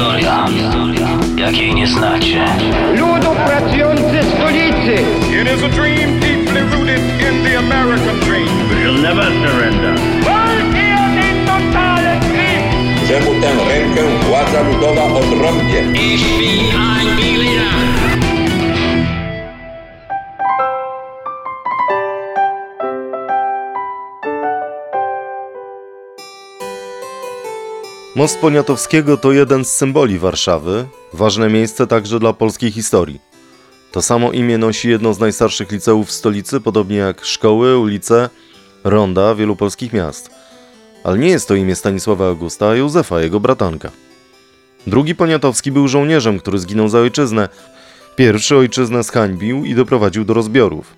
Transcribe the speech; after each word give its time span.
historia, 0.00 0.46
jakiej 1.36 1.74
nie 1.74 1.86
znacie. 1.86 2.44
Ludu 2.96 3.30
pracujący 3.46 4.18
stolicy! 4.34 4.94
It 5.40 5.48
is 5.54 5.62
a 5.62 5.68
dream 5.68 6.20
deeply 6.20 6.60
rooted 6.62 7.00
in 7.00 7.44
the 7.44 7.58
American 7.58 8.20
dream. 8.20 8.48
We'll 8.68 9.02
never 9.02 9.24
surrender. 9.24 9.94
Czemu 13.08 13.40
tę 13.40 13.48
rękę 13.68 14.02
władza 14.28 14.62
ludowa 14.62 15.04
odrąbie? 15.04 15.84
Most 28.20 28.38
Poniatowskiego 28.38 29.16
to 29.16 29.32
jeden 29.32 29.64
z 29.64 29.72
symboli 29.72 30.18
Warszawy, 30.18 30.86
ważne 31.12 31.48
miejsce 31.48 31.86
także 31.86 32.18
dla 32.18 32.32
polskiej 32.32 32.70
historii. 32.70 33.20
To 33.92 34.02
samo 34.02 34.32
imię 34.32 34.58
nosi 34.58 34.88
jedno 34.88 35.14
z 35.14 35.18
najstarszych 35.18 35.72
liceów 35.72 36.08
w 36.08 36.12
stolicy, 36.12 36.60
podobnie 36.60 36.96
jak 36.96 37.24
szkoły, 37.24 37.78
ulice, 37.78 38.28
ronda 38.84 39.34
wielu 39.34 39.56
polskich 39.56 39.92
miast. 39.92 40.30
Ale 41.04 41.18
nie 41.18 41.28
jest 41.28 41.48
to 41.48 41.54
imię 41.54 41.74
Stanisława 41.74 42.28
Augusta, 42.28 42.68
a 42.68 42.74
Józefa, 42.74 43.20
jego 43.20 43.40
bratanka. 43.40 43.90
Drugi 44.86 45.14
Poniatowski 45.14 45.72
był 45.72 45.88
żołnierzem, 45.88 46.38
który 46.38 46.58
zginął 46.58 46.88
za 46.88 46.98
ojczyznę. 46.98 47.48
Pierwszy 48.16 48.56
ojczyznę 48.56 49.02
zhańbił 49.02 49.64
i 49.64 49.74
doprowadził 49.74 50.24
do 50.24 50.34
rozbiorów. 50.34 50.94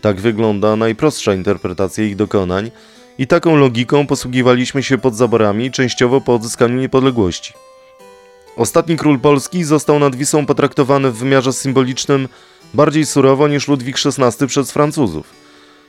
Tak 0.00 0.20
wygląda 0.20 0.76
najprostsza 0.76 1.34
interpretacja 1.34 2.04
ich 2.04 2.16
dokonań 2.16 2.70
i 3.18 3.26
taką 3.26 3.56
logiką 3.56 4.06
posługiwaliśmy 4.06 4.82
się 4.82 4.98
pod 4.98 5.16
zaborami, 5.16 5.70
częściowo 5.70 6.20
po 6.20 6.34
odzyskaniu 6.34 6.80
niepodległości. 6.80 7.52
Ostatni 8.56 8.96
król 8.96 9.20
Polski 9.20 9.64
został 9.64 9.98
nad 9.98 10.16
Wisłą 10.16 10.46
potraktowany 10.46 11.10
w 11.10 11.16
wymiarze 11.16 11.52
symbolicznym 11.52 12.28
bardziej 12.74 13.06
surowo 13.06 13.48
niż 13.48 13.68
Ludwik 13.68 13.96
XVI 14.06 14.46
przez 14.46 14.72
Francuzów. 14.72 15.26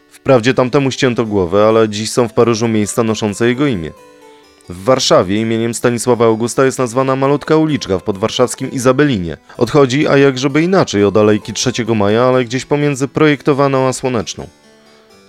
Wprawdzie 0.09 0.53
tamtemu 0.53 0.92
ścięto 0.92 1.26
głowę, 1.26 1.66
ale 1.68 1.90
dziś 1.90 2.12
są 2.12 2.28
w 2.28 2.34
Paryżu 2.34 2.68
miejsca 2.68 3.03
noszące 3.03 3.48
jego 3.48 3.68
imię. 3.68 3.92
W 4.70 4.84
Warszawie 4.84 5.42
imieniem 5.42 5.73
Stanisława 5.73 6.26
Augusta 6.26 6.66
jest 6.66 6.80
nazwana 6.80 7.16
malutka 7.16 7.58
uliczka 7.58 8.00
w 8.00 8.03
podwarszawskim 8.03 8.72
Izabelinie. 8.72 9.38
Odchodzi, 9.58 10.08
a 10.08 10.18
jakżeby 10.18 10.62
inaczej, 10.62 11.03
od 11.03 11.18
Alejki 11.18 11.53
3 11.53 11.72
maja, 11.96 12.23
ale 12.23 12.46
gdzieś 12.46 12.66
pomiędzy 12.66 13.08
projektowaną 13.08 13.88
a 13.88 13.94
Słoneczną. 13.94 14.48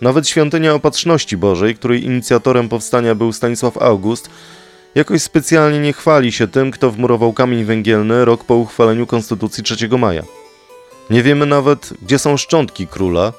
Nawet 0.01 0.29
świątynia 0.29 0.75
Opatrzności 0.75 1.37
Bożej, 1.37 1.75
której 1.75 2.05
inicjatorem 2.05 2.69
powstania 2.69 3.15
był 3.15 3.33
Stanisław 3.33 3.79
August, 3.79 4.31
jakoś 4.95 5.23
specjalnie 5.23 5.79
nie 5.79 5.93
chwali 5.93 6.33
się 6.33 6.49
tym, 6.49 6.71
kto 6.71 6.91
wmurował 6.91 7.33
kamień 7.33 7.65
węgielny 7.65 8.25
rok 8.25 8.45
po 8.45 8.55
uchwaleniu 8.55 9.07
Konstytucji 9.07 9.65
3 9.65 9.89
maja. 9.99 10.23
Nie 11.11 11.23
wiemy 11.23 11.47
nawet, 11.47 11.93
gdzie 12.03 12.19
są 12.19 12.37
szczątki 12.37 12.87
króla, 12.87 13.33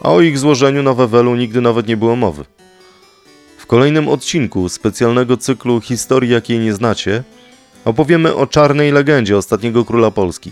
a 0.00 0.12
o 0.12 0.20
ich 0.20 0.38
złożeniu 0.38 0.82
na 0.82 0.94
Wawelu 0.94 1.34
nigdy 1.34 1.60
nawet 1.60 1.86
nie 1.86 1.96
było 1.96 2.16
mowy. 2.16 2.44
W 3.58 3.66
kolejnym 3.66 4.08
odcinku 4.08 4.68
specjalnego 4.68 5.36
cyklu 5.36 5.80
Historii, 5.80 6.30
jakiej 6.30 6.58
nie 6.58 6.72
znacie, 6.72 7.22
opowiemy 7.84 8.34
o 8.34 8.46
czarnej 8.46 8.92
legendzie 8.92 9.36
ostatniego 9.36 9.84
króla 9.84 10.10
Polski. 10.10 10.50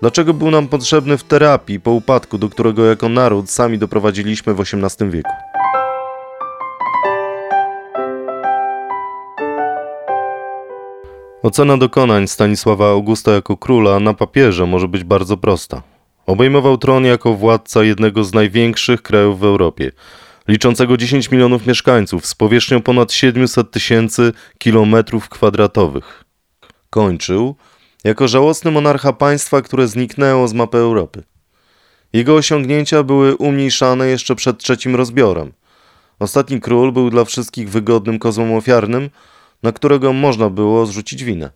Dlaczego 0.00 0.34
był 0.34 0.50
nam 0.50 0.68
potrzebny 0.68 1.18
w 1.18 1.24
terapii 1.24 1.80
po 1.80 1.90
upadku, 1.90 2.38
do 2.38 2.48
którego 2.48 2.84
jako 2.84 3.08
naród 3.08 3.50
sami 3.50 3.78
doprowadziliśmy 3.78 4.54
w 4.54 4.60
XVIII 4.60 5.10
wieku? 5.10 5.30
Ocena 11.42 11.76
dokonań 11.76 12.28
Stanisława 12.28 12.90
Augusta 12.90 13.32
jako 13.32 13.56
króla 13.56 14.00
na 14.00 14.14
papierze 14.14 14.66
może 14.66 14.88
być 14.88 15.04
bardzo 15.04 15.36
prosta. 15.36 15.82
Obejmował 16.26 16.78
tron 16.78 17.04
jako 17.04 17.34
władca 17.34 17.84
jednego 17.84 18.24
z 18.24 18.34
największych 18.34 19.02
krajów 19.02 19.40
w 19.40 19.44
Europie, 19.44 19.92
liczącego 20.48 20.96
10 20.96 21.30
milionów 21.30 21.66
mieszkańców 21.66 22.26
z 22.26 22.34
powierzchnią 22.34 22.82
ponad 22.82 23.12
700 23.12 23.70
tysięcy 23.70 24.32
kilometrów 24.58 25.28
kwadratowych. 25.28 26.24
Kończył 26.90 27.56
jako 28.04 28.28
żałosny 28.28 28.70
monarcha 28.70 29.12
państwa, 29.12 29.62
które 29.62 29.88
zniknęło 29.88 30.48
z 30.48 30.52
mapy 30.52 30.78
Europy. 30.78 31.22
Jego 32.12 32.34
osiągnięcia 32.34 33.02
były 33.02 33.36
umniejszane 33.36 34.08
jeszcze 34.08 34.34
przed 34.34 34.58
trzecim 34.58 34.96
rozbiorem. 34.96 35.52
Ostatni 36.18 36.60
król 36.60 36.92
był 36.92 37.10
dla 37.10 37.24
wszystkich 37.24 37.70
wygodnym 37.70 38.18
kozłem 38.18 38.52
ofiarnym, 38.52 39.10
na 39.62 39.72
którego 39.72 40.12
można 40.12 40.50
było 40.50 40.86
zrzucić 40.86 41.24
winę. 41.24 41.50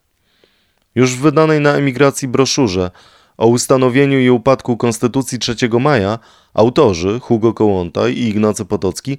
Już 0.94 1.14
w 1.14 1.20
wydanej 1.20 1.60
na 1.60 1.74
emigracji 1.74 2.28
broszurze 2.28 2.90
o 3.36 3.46
ustanowieniu 3.46 4.18
i 4.18 4.30
upadku 4.30 4.76
Konstytucji 4.76 5.38
3 5.38 5.56
maja 5.80 6.18
autorzy 6.54 7.20
Hugo 7.20 7.54
Kołłąta 7.54 8.08
i 8.08 8.18
Ignacy 8.18 8.64
Potocki 8.64 9.18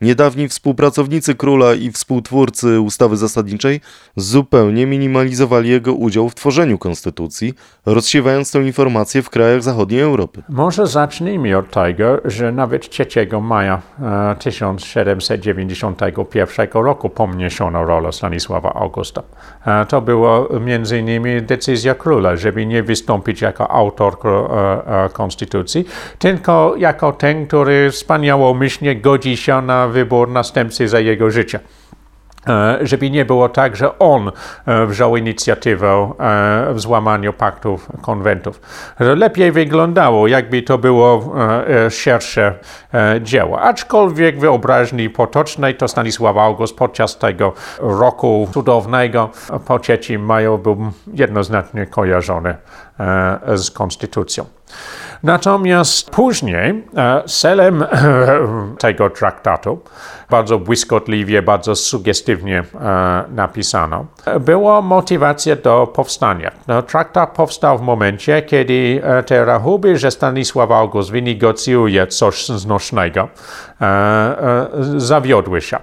Niedawni 0.00 0.48
współpracownicy 0.48 1.34
króla 1.34 1.74
i 1.74 1.90
współtwórcy 1.90 2.80
ustawy 2.80 3.16
zasadniczej 3.16 3.80
zupełnie 4.16 4.86
minimalizowali 4.86 5.70
jego 5.70 5.94
udział 5.94 6.28
w 6.28 6.34
tworzeniu 6.34 6.78
konstytucji, 6.78 7.54
rozsiewając 7.86 8.52
tę 8.52 8.62
informację 8.62 9.22
w 9.22 9.30
krajach 9.30 9.62
zachodniej 9.62 10.00
Europy. 10.00 10.42
Może 10.48 10.86
zacznijmy 10.86 11.58
od 11.58 11.70
tego, 11.70 12.18
że 12.24 12.52
nawet 12.52 12.90
3 12.90 13.06
maja 13.42 13.82
1791 14.38 16.68
e, 16.74 16.82
roku 16.82 17.08
pomniejszono 17.08 17.84
rolę 17.84 18.12
Stanisława 18.12 18.74
Augusta. 18.74 19.22
E, 19.66 19.86
to 19.86 20.00
była 20.00 20.46
między 20.60 20.98
innymi 20.98 21.42
decyzja 21.42 21.94
króla, 21.94 22.36
żeby 22.36 22.66
nie 22.66 22.82
wystąpić 22.82 23.40
jako 23.40 23.70
autor 23.70 24.16
e, 24.24 25.08
konstytucji, 25.12 25.84
tylko 26.18 26.74
jako 26.76 27.12
ten, 27.12 27.46
który 27.46 27.90
wspaniałomyślnie 27.90 28.96
godzi 28.96 29.36
się 29.36 29.62
na 29.62 29.89
wybór 29.90 30.28
następcy 30.28 30.88
za 30.88 31.00
jego 31.00 31.30
życie 31.30 31.60
e, 32.48 32.78
żeby 32.82 33.10
nie 33.10 33.24
było 33.24 33.48
tak, 33.48 33.76
że 33.76 33.98
on 33.98 34.32
e, 34.66 34.86
wziął 34.86 35.16
inicjatywę 35.16 36.12
e, 36.20 36.74
w 36.74 36.80
złamaniu 36.80 37.32
paktów, 37.32 37.88
konwentów. 38.02 38.60
Lepiej 38.98 39.52
wyglądało, 39.52 40.28
jakby 40.28 40.62
to 40.62 40.78
było 40.78 41.34
szersze 41.90 42.54
dzieło. 43.20 43.60
Aczkolwiek 43.60 44.40
wyobraźni 44.40 45.10
potocznej 45.10 45.74
to 45.74 45.88
Stanisław 45.88 46.36
August 46.36 46.76
podczas 46.76 47.18
tego 47.18 47.52
roku 47.78 48.48
cudownego 48.54 49.30
po 49.66 49.78
3 49.78 50.18
maju 50.18 50.58
był 50.58 50.92
jednoznacznie 51.14 51.86
kojarzony 51.86 52.54
z 53.54 53.70
konstytucją. 53.70 54.44
Natomiast 55.22 56.10
później 56.10 56.84
e, 56.96 57.22
celem 57.26 57.84
tego 58.78 59.10
traktatu, 59.10 59.80
bardzo 60.30 60.58
błyskotliwie, 60.58 61.42
bardzo 61.42 61.76
sugestywnie 61.76 62.58
e, 62.80 63.24
napisano, 63.34 64.06
była 64.40 64.82
motywacja 64.82 65.56
do 65.56 65.86
powstania. 65.86 66.50
No, 66.68 66.82
traktat 66.82 67.30
powstał 67.30 67.78
w 67.78 67.82
momencie, 67.82 68.42
kiedy 68.42 69.00
e, 69.04 69.22
te 69.22 69.44
rachuby, 69.44 69.98
że 69.98 70.10
Stanisław 70.10 70.70
August 70.70 71.10
wynegocjuje 71.10 72.06
coś 72.06 72.48
znośnego, 72.48 73.28
zawiodły 74.96 75.60
się. 75.60 75.78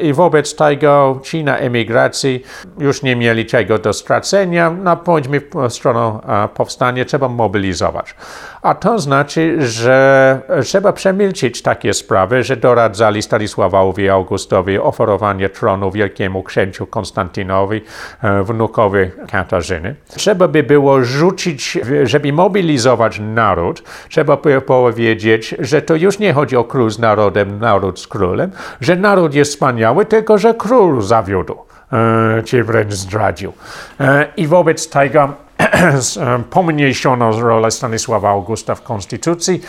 I 0.00 0.12
wobec 0.12 0.56
tego 0.56 1.20
ci 1.22 1.44
na 1.44 1.58
emigracji 1.58 2.42
już 2.78 3.02
nie 3.02 3.16
mieli 3.16 3.46
czego 3.46 3.78
do 3.78 3.92
stracenia. 3.92 4.70
No, 4.70 4.96
pójdźmy 4.96 5.40
w 5.40 5.72
stronę 5.72 6.20
e, 6.44 6.48
powstania, 6.48 7.04
trzeba 7.04 7.28
mobilizować. 7.28 8.14
A 8.62 8.74
to 8.74 8.98
znaczy, 8.98 9.56
że 9.58 10.40
trzeba 10.62 10.92
przemilczyć 10.92 11.62
takie 11.62 11.94
sprawy, 11.94 12.42
że 12.42 12.56
doradzali 12.56 13.22
Stanisławowi 13.22 14.08
Augustowi 14.08 14.78
oferowanie 14.78 15.48
tronu 15.48 15.90
wielkiemu 15.90 16.42
księciu 16.42 16.86
Konstantynowi, 16.86 17.80
e, 18.22 18.42
wnukowi 18.42 18.98
Katarzyny. 19.30 19.94
Trzeba 20.08 20.48
by 20.48 20.62
było 20.62 21.04
rzucić, 21.04 21.78
żeby 22.04 22.32
mobilizować 22.32 23.20
naród, 23.20 23.82
trzeba 24.08 24.36
by 24.36 24.60
powiedzieć, 24.60 25.54
że 25.58 25.82
to 25.82 25.94
już 25.94 26.18
nie 26.18 26.32
chodzi 26.32 26.56
o 26.56 26.64
król 26.64 26.90
z 26.90 26.98
narodem, 26.98 27.58
naród 27.58 28.00
z 28.00 28.06
królem, 28.06 28.50
że 28.80 28.96
naród 28.96 29.34
jest 29.34 29.43
wspaniały, 29.44 30.06
tylko 30.06 30.38
że 30.38 30.54
król 30.54 31.02
zawiódł, 31.02 31.56
e, 31.92 32.42
czy 32.42 32.64
wręcz 32.64 32.92
zdradził. 32.92 33.52
E, 34.00 34.26
I 34.36 34.46
wobec 34.46 34.88
tego 34.88 35.43
pomniejszono 36.50 37.40
rolę 37.40 37.70
Stanisława 37.70 38.30
Augusta 38.30 38.74
w 38.74 38.82
konstytucji 38.82 39.60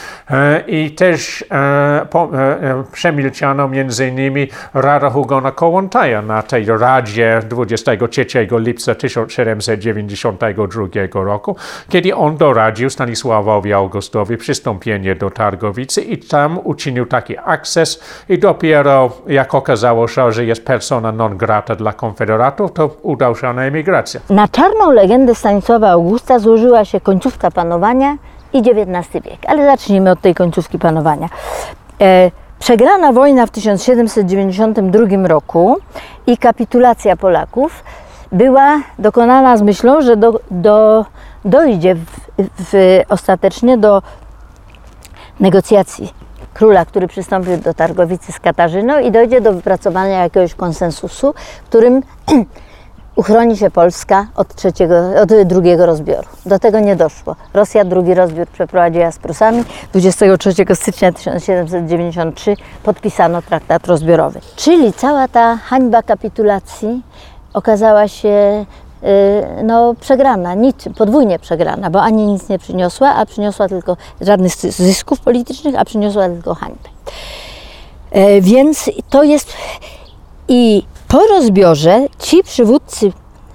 i 0.68 0.92
też 0.92 1.46
przemilczano 2.92 3.68
między 3.68 4.08
innymi 4.08 4.48
Rada 4.74 5.10
Hugona 5.10 5.52
Kołłątaja 5.52 6.22
na 6.22 6.42
tej 6.42 6.66
Radzie 6.66 7.40
23 7.50 8.26
lipca 8.52 8.96
1792 8.96 10.88
roku, 11.14 11.56
kiedy 11.90 12.16
on 12.16 12.38
doradził 12.38 12.90
Stanisławowi 12.90 13.74
Augustowi 13.74 14.38
przystąpienie 14.38 15.16
do 15.16 15.30
Targowicy 15.30 16.02
i 16.02 16.18
tam 16.18 16.60
uczynił 16.64 17.06
taki 17.06 17.36
akces 17.46 18.04
i 18.30 18.40
dopiero 18.40 19.12
jak 19.28 19.56
okazało 19.56 20.08
się, 20.08 20.32
że 20.32 20.46
jest 20.46 20.66
persona 20.66 21.12
non 21.12 21.38
grata 21.38 21.76
dla 21.76 21.94
konfederatów, 21.94 22.74
to 22.74 22.98
udał 23.02 23.36
się 23.36 23.54
na 23.54 23.64
emigrację. 23.64 24.20
Na 24.30 24.48
czarną 24.48 24.92
legendę 24.92 25.36
Stanisława 25.36 25.95
Augusta 25.96 26.40
złożyła 26.40 26.86
się 26.86 27.02
końcówka 27.02 27.52
panowania 27.52 28.18
i 28.54 28.60
XIX 28.60 29.24
wiek. 29.26 29.40
Ale 29.48 29.66
zacznijmy 29.66 30.12
od 30.12 30.22
tej 30.22 30.36
końcówki 30.36 30.80
panowania. 30.80 31.30
E, 32.02 32.32
przegrana 32.60 33.12
wojna 33.12 33.46
w 33.46 33.52
1792 33.52 35.28
roku 35.28 35.78
i 36.28 36.38
kapitulacja 36.38 37.16
Polaków 37.16 37.84
była 38.32 38.82
dokonana 39.00 39.58
z 39.58 39.62
myślą, 39.62 40.02
że 40.02 40.18
do, 40.18 40.40
do, 40.52 41.06
dojdzie 41.46 41.96
w, 41.96 42.06
w, 42.40 43.02
ostatecznie 43.10 43.78
do 43.78 44.02
negocjacji 45.40 46.14
króla, 46.54 46.86
który 46.86 47.08
przystąpił 47.08 47.58
do 47.58 47.74
Targowicy 47.74 48.32
z 48.32 48.40
Katarzyną 48.40 49.00
i 49.00 49.12
dojdzie 49.12 49.42
do 49.42 49.54
wypracowania 49.54 50.24
jakiegoś 50.24 50.54
konsensusu, 50.54 51.34
którym 51.70 52.02
uchroni 53.16 53.58
się 53.58 53.72
Polska 53.72 54.28
od, 54.36 54.56
trzeciego, 54.56 54.96
od 55.22 55.44
drugiego 55.46 55.86
rozbioru. 55.86 56.28
Do 56.46 56.60
tego 56.60 56.80
nie 56.80 56.96
doszło. 56.96 57.36
Rosja 57.54 57.86
drugi 57.86 58.14
rozbiór 58.14 58.48
przeprowadziła 58.48 59.12
z 59.12 59.20
Prusami. 59.20 59.64
23 59.94 60.54
stycznia 60.74 61.12
1793 61.12 62.56
podpisano 62.84 63.42
traktat 63.42 63.88
rozbiorowy. 63.88 64.40
Czyli 64.56 64.94
cała 64.94 65.28
ta 65.28 65.58
hańba 65.58 66.04
kapitulacji 66.04 67.02
okazała 67.54 68.08
się 68.08 68.66
y, 69.04 69.64
no, 69.64 69.96
przegrana, 70.02 70.54
nic, 70.54 70.76
podwójnie 70.98 71.40
przegrana, 71.40 71.90
bo 71.90 72.02
ani 72.02 72.28
nic 72.28 72.50
nie 72.50 72.60
przyniosła, 72.60 73.16
a 73.16 73.26
przyniosła 73.26 73.68
tylko 73.68 73.98
żadnych 74.22 74.56
zysków 74.56 75.20
politycznych, 75.20 75.76
a 75.78 75.86
przyniosła 75.86 76.30
tylko 76.30 76.56
hańbę. 76.56 76.90
E, 78.12 78.42
więc 78.42 78.90
to 79.10 79.24
jest 79.24 79.54
i 80.48 80.84
po 81.16 81.28
rozbiorze 81.28 82.08
ci 82.20 82.44
przywódcy 82.44 83.12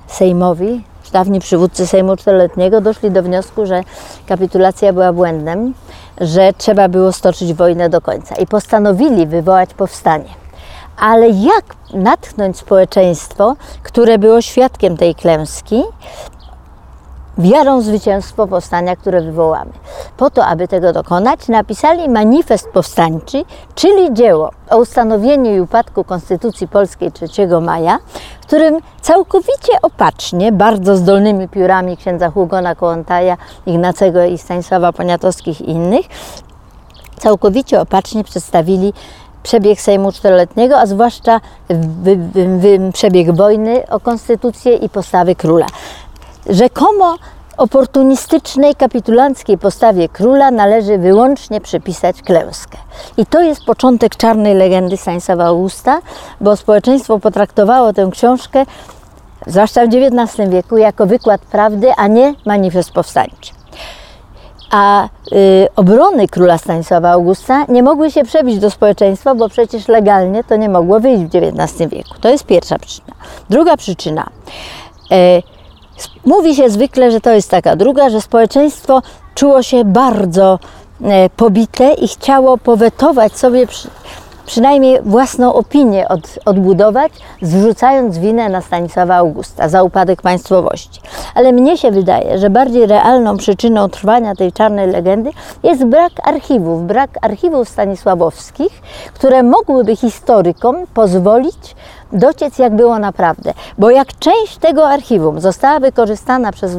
sejmowi, 0.07 0.85
dawni 1.13 1.41
przywódcy 1.41 1.87
Sejmu 1.87 2.17
Czteroletniego 2.17 2.81
doszli 2.81 3.11
do 3.11 3.23
wniosku, 3.23 3.67
że 3.67 3.83
kapitulacja 4.27 4.93
była 4.93 5.13
błędem, 5.13 5.75
że 6.21 6.53
trzeba 6.59 6.89
było 6.89 7.13
stoczyć 7.13 7.55
wojnę 7.55 7.89
do 7.89 8.01
końca 8.01 8.35
i 8.35 8.47
postanowili 8.47 9.27
wywołać 9.27 9.75
powstanie. 9.75 10.29
Ale 10.97 11.29
jak 11.29 11.65
natchnąć 11.95 12.59
społeczeństwo, 12.59 13.57
które 13.83 14.19
było 14.19 14.43
świadkiem 14.43 14.97
tej 14.97 15.15
klęski, 15.15 15.83
wiarą 17.41 17.81
zwycięstwo 17.81 18.47
powstania, 18.47 18.97
które 18.97 19.21
wywołamy. 19.21 19.71
Po 20.17 20.31
to, 20.31 20.47
aby 20.47 20.69
tego 20.69 20.93
dokonać, 20.93 21.49
napisali 21.49 22.09
manifest 22.09 22.69
powstańczy, 22.69 23.45
czyli 23.75 24.15
dzieło 24.15 24.51
o 24.71 24.79
ustanowieniu 24.79 25.57
i 25.57 25.61
upadku 25.61 26.05
Konstytucji 26.05 26.69
Polskiej 26.69 27.13
3 27.13 27.27
maja, 27.61 27.99
w 28.43 28.47
którym 28.47 28.79
całkowicie 29.01 29.73
opacznie, 29.83 30.53
bardzo 30.53 30.97
zdolnymi 30.97 31.49
piórami 31.49 31.97
księdza 31.97 32.31
Hugona 32.31 32.75
Kołątaja, 32.75 33.37
Ignacego 33.67 34.25
i 34.25 34.39
Stanisława 34.39 34.93
Poniatowskich 34.93 35.61
i 35.61 35.71
innych, 35.71 36.07
całkowicie 37.19 37.81
opacznie 37.81 38.25
przedstawili 38.25 38.93
przebieg 39.43 39.81
Sejmu 39.81 40.13
Czteroletniego, 40.13 40.79
a 40.79 40.87
zwłaszcza 40.87 41.41
przebieg 42.93 43.37
wojny 43.37 43.89
o 43.91 44.01
konstytucję 44.01 44.77
i 44.77 44.89
postawy 44.89 45.35
króla 45.35 45.67
rzekomo 46.51 47.17
oportunistycznej, 47.57 48.75
kapitulanckiej 48.75 49.59
postawie 49.59 50.09
króla 50.09 50.51
należy 50.51 50.99
wyłącznie 50.99 51.61
przypisać 51.61 52.23
klęskę. 52.23 52.79
I 53.17 53.27
to 53.27 53.41
jest 53.41 53.65
początek 53.65 54.17
czarnej 54.17 54.55
legendy 54.55 54.97
Stanisława 54.97 55.45
Augusta, 55.45 56.01
bo 56.41 56.57
społeczeństwo 56.57 57.19
potraktowało 57.19 57.93
tę 57.93 58.09
książkę, 58.13 58.67
zwłaszcza 59.47 59.87
w 59.87 59.89
XIX 59.95 60.51
wieku, 60.51 60.77
jako 60.77 61.07
wykład 61.07 61.41
prawdy, 61.41 61.93
a 61.97 62.07
nie 62.07 62.35
manifest 62.47 62.93
powstańczy. 62.93 63.53
A 64.71 65.05
y, 65.05 65.09
obrony 65.77 66.29
króla 66.29 66.59
Stanisława 66.59 67.11
Augusta 67.11 67.65
nie 67.69 67.83
mogły 67.83 68.11
się 68.11 68.25
przebić 68.25 68.59
do 68.59 68.71
społeczeństwa, 68.71 69.35
bo 69.35 69.49
przecież 69.49 69.89
legalnie 69.89 70.45
to 70.45 70.57
nie 70.57 70.69
mogło 70.69 71.01
wyjść 71.01 71.23
w 71.23 71.37
XIX 71.37 71.91
wieku. 71.91 72.15
To 72.21 72.29
jest 72.29 72.45
pierwsza 72.45 72.79
przyczyna. 72.79 73.15
Druga 73.51 73.77
przyczyna. 73.77 74.31
Y, 75.13 75.60
Mówi 76.25 76.55
się 76.55 76.71
zwykle, 76.71 77.11
że 77.11 77.21
to 77.21 77.31
jest 77.31 77.51
taka 77.51 77.77
druga, 77.77 78.11
że 78.11 78.21
społeczeństwo 78.21 79.03
czuło 79.35 79.63
się 79.63 79.85
bardzo 79.85 80.59
e, 81.05 81.31
pobite 81.31 81.93
i 81.93 82.09
chciało 82.09 82.59
powetować 82.59 83.37
sobie 83.37 83.67
przy, 83.67 83.89
przynajmniej 84.51 84.99
własną 85.03 85.55
opinię 85.55 86.09
od, 86.09 86.39
odbudować, 86.45 87.13
zrzucając 87.43 88.19
winę 88.19 88.49
na 88.49 88.61
Stanisława 88.61 89.15
Augusta 89.15 89.69
za 89.69 89.83
upadek 89.83 90.23
państwowości. 90.23 91.01
Ale 91.35 91.53
mnie 91.53 91.79
się 91.79 91.91
wydaje, 91.91 92.39
że 92.39 92.51
bardziej 92.51 92.87
realną 92.87 93.37
przyczyną 93.37 93.89
trwania 93.89 94.35
tej 94.35 94.53
czarnej 94.53 94.91
legendy 94.91 95.31
jest 95.63 95.85
brak 95.85 96.13
archiwów, 96.23 96.87
brak 96.87 97.11
archiwów 97.23 97.69
stanisławowskich, 97.69 98.83
które 99.15 99.43
mogłyby 99.43 99.97
historykom 99.97 100.77
pozwolić 100.95 101.77
dociec, 102.13 102.59
jak 102.59 102.77
było 102.77 102.99
naprawdę. 102.99 103.55
Bo 103.79 103.91
jak 103.91 104.19
część 104.19 104.59
tego 104.59 104.89
archiwum 104.89 105.41
została 105.41 105.81
wykorzystana 105.81 106.53
przez 106.53 106.77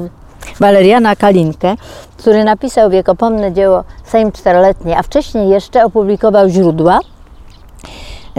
Waleriana 0.60 1.16
Kalinkę, 1.16 1.76
który 2.18 2.44
napisał 2.44 2.90
wiekopomne 2.90 3.52
dzieło 3.52 3.84
Sejm 4.04 4.32
Czteroletni, 4.32 4.94
a 4.94 5.04
wcześniej 5.04 5.50
jeszcze 5.50 5.86
opublikował 5.86 6.50
źródła, 6.50 7.00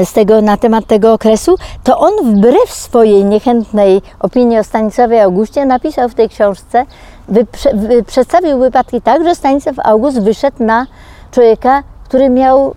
z 0.04 0.12
tego, 0.12 0.40
na 0.40 0.56
temat 0.56 0.86
tego 0.86 1.12
okresu, 1.12 1.56
to 1.84 1.98
on 1.98 2.12
wbrew 2.24 2.70
swojej 2.70 3.24
niechętnej 3.24 4.02
opinii 4.20 4.58
o 4.58 4.64
Stanisławie 4.64 5.22
Augustie 5.22 5.66
napisał 5.66 6.08
w 6.08 6.14
tej 6.14 6.28
książce, 6.28 6.86
wyprze, 7.28 7.70
wy, 7.74 8.02
przedstawił 8.02 8.58
wypadki 8.58 9.02
tak, 9.02 9.24
że 9.24 9.34
Stanisław 9.34 9.76
August 9.84 10.22
wyszedł 10.22 10.64
na 10.64 10.86
człowieka, 11.30 11.82
który 12.04 12.30
miał 12.30 12.74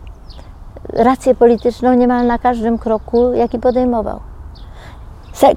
rację 0.94 1.36
polityczną 1.36 1.94
niemal 1.94 2.28
na 2.28 2.38
każdym 2.38 2.78
kroku, 2.78 3.34
jaki 3.34 3.60
podejmował. 3.60 4.20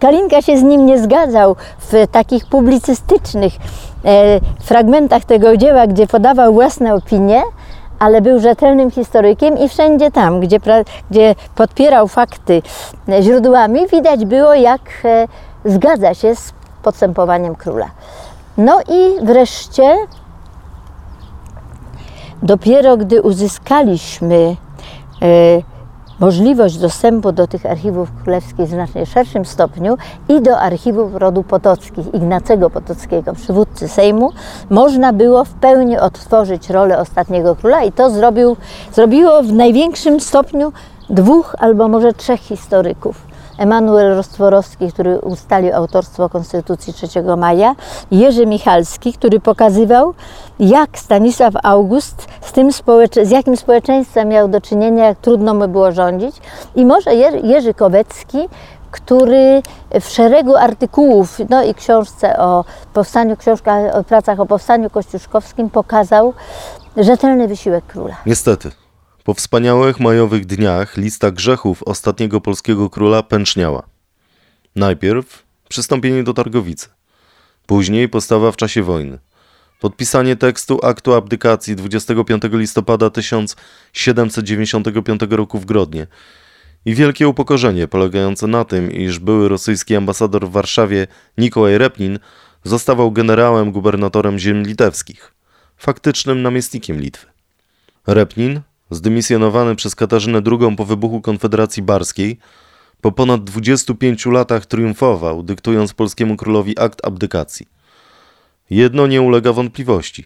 Kalinka 0.01 0.43
się 0.43 0.59
z 0.59 0.63
nim 0.63 0.87
nie 0.87 0.99
zgadzał 0.99 1.57
w 1.79 2.07
takich 2.13 2.47
publicystycznych 2.47 3.53
e, 4.05 4.41
fragmentach 4.61 5.25
tego 5.25 5.57
dzieła, 5.57 5.87
gdzie 5.87 6.07
podawał 6.07 6.53
własne 6.53 6.95
opinie, 6.95 7.43
ale 7.99 8.21
był 8.21 8.41
rzetelnym 8.41 8.91
historykiem 8.91 9.59
i 9.59 9.69
wszędzie 9.69 10.11
tam, 10.11 10.41
gdzie, 10.41 10.59
gdzie 11.11 11.35
podpierał 11.55 12.09
fakty 12.09 12.63
źródłami, 13.21 13.87
widać 13.87 14.25
było, 14.25 14.55
jak 14.55 14.81
e, 15.05 15.29
zgadza 15.65 16.15
się 16.15 16.35
z 16.35 16.53
postępowaniem 16.83 17.55
króla. 17.55 17.91
No 18.59 18.81
i 18.89 19.27
wreszcie, 19.27 19.97
dopiero 22.43 22.97
gdy 22.97 23.23
uzyskaliśmy 23.23 24.37
e, 24.37 24.68
możliwość 26.21 26.79
dostępu 26.79 27.33
do 27.33 27.47
tych 27.47 27.67
archiwów 27.67 28.09
królewskich 28.23 28.67
w 28.67 28.71
znacznie 28.71 29.07
szerszym 29.07 29.45
stopniu 29.45 29.97
i 30.29 30.43
do 30.43 30.59
archiwów 30.59 31.15
rodu 31.15 31.43
Potockich, 31.43 32.15
Ignacego 32.15 32.71
Potockiego, 32.71 33.33
przywódcy 33.33 33.89
Sejmu, 33.89 34.33
można 34.71 35.13
było 35.13 35.45
w 35.45 35.51
pełni 35.51 35.99
odtworzyć 35.99 36.71
rolę 36.71 36.99
ostatniego 36.99 37.57
króla 37.57 37.83
i 37.83 37.93
to 37.93 38.11
zrobił, 38.11 38.57
zrobiło 38.93 39.43
w 39.43 39.53
największym 39.53 40.21
stopniu 40.21 40.73
dwóch 41.11 41.57
albo 41.59 41.89
może 41.89 42.13
trzech 42.13 42.41
historyków. 42.41 43.28
Emanuel 43.59 44.17
Rostworowski, 44.17 44.93
który 44.93 45.19
ustalił 45.19 45.75
autorstwo 45.75 46.29
Konstytucji 46.29 46.93
3 46.93 47.07
maja, 47.37 47.75
Jerzy 48.11 48.47
Michalski, 48.47 49.13
który 49.13 49.41
pokazywał, 49.41 50.15
jak 50.61 50.99
Stanisław 50.99 51.55
August 51.63 52.27
z, 52.41 52.53
tym 52.53 52.71
z 53.23 53.31
jakim 53.31 53.57
społeczeństwem 53.57 54.29
miał 54.29 54.49
do 54.49 54.61
czynienia, 54.61 55.05
jak 55.05 55.19
trudno 55.19 55.55
mu 55.55 55.69
było 55.69 55.93
rządzić, 55.93 56.37
i 56.75 56.87
może 56.87 57.15
Jerzy 57.43 57.75
Kowecki, 57.75 58.49
który 58.91 59.63
w 60.01 60.09
szeregu 60.09 60.57
artykułów, 60.57 61.39
no 61.51 61.65
i 61.65 61.75
książce 61.75 62.39
o 62.39 62.65
powstaniu, 62.95 63.37
książka 63.37 63.79
o 63.93 64.05
pracach 64.05 64.41
o 64.41 64.47
powstaniu 64.47 64.91
kościuszkowskim 64.91 65.71
pokazał 65.71 66.35
rzetelny 66.97 67.49
wysiłek 67.49 67.87
króla. 67.87 68.17
Niestety. 68.27 68.71
Po 69.29 69.35
wspaniałych 69.35 70.01
majowych 70.01 70.47
dniach 70.47 70.97
lista 70.97 71.31
grzechów 71.31 71.83
ostatniego 71.83 72.41
polskiego 72.41 72.91
króla 72.91 73.23
pęczniała. 73.23 73.83
Najpierw 74.77 75.43
przystąpienie 75.69 76.23
do 76.23 76.35
Targowicy. 76.35 76.89
Później 77.67 78.09
postawa 78.09 78.53
w 78.53 78.57
czasie 78.57 78.83
wojny. 78.83 79.19
Podpisanie 79.81 80.37
tekstu 80.37 80.81
aktu 80.83 81.15
abdykacji 81.15 81.77
25 81.77 82.43
listopada 82.53 83.11
1795 83.11 85.21
roku 85.31 85.59
w 85.59 85.65
Grodnie 85.65 86.07
i 86.85 86.95
wielkie 86.95 87.29
upokorzenie 87.29 87.89
polegające 87.89 88.47
na 88.47 88.65
tym, 88.65 88.93
iż 88.93 89.19
były 89.19 89.49
rosyjski 89.49 89.97
ambasador 89.97 90.49
w 90.49 90.53
Warszawie 90.53 91.07
Nikołaj 91.39 91.79
Repnin 91.79 92.19
zostawał 92.65 93.13
generałem 93.13 93.73
gubernatorem 93.73 94.39
ziem 94.39 94.63
litewskich, 94.63 95.35
faktycznym 95.77 96.43
namiestnikiem 96.43 97.01
Litwy. 97.01 97.27
Repnin, 98.07 98.61
zdymisjonowany 98.91 99.77
przez 99.77 99.95
Katarzynę 99.95 100.43
II 100.47 100.77
po 100.77 100.85
wybuchu 100.85 101.21
Konfederacji 101.21 101.83
Barskiej, 101.83 102.39
po 103.01 103.13
ponad 103.13 103.45
25 103.45 104.27
latach 104.27 104.67
triumfował, 104.67 105.43
dyktując 105.43 105.95
polskiemu 105.95 106.37
królowi 106.37 106.79
akt 106.79 107.07
abdykacji. 107.07 107.67
Jedno 108.71 109.07
nie 109.07 109.23
ulega 109.23 109.53
wątpliwości. 109.53 110.25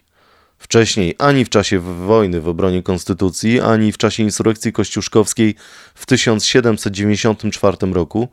Wcześniej, 0.63 1.15
ani 1.19 1.45
w 1.45 1.49
czasie 1.49 1.79
wojny 1.79 2.41
w 2.41 2.47
obronie 2.47 2.83
konstytucji, 2.83 3.61
ani 3.61 3.91
w 3.91 3.97
czasie 3.97 4.23
insurrekcji 4.23 4.73
kościuszkowskiej 4.73 5.55
w 5.95 6.05
1794 6.05 7.77
roku, 7.93 8.27